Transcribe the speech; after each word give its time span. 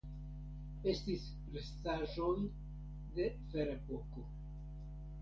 Estis 0.93 1.27
restaĵoj 1.59 2.33
de 3.21 3.31
Ferepoko. 3.53 4.29